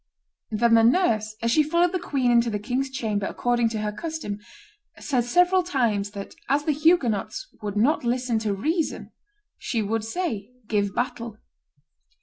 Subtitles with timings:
[0.49, 3.91] Then the nurse, as she followed the queen into the king's chamber according to her
[3.91, 4.39] custom,
[4.97, 9.11] said several times that, as the Huguenots would not listen to reason,
[9.59, 11.37] she would say, 'Give battle.